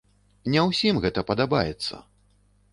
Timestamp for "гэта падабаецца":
1.05-2.03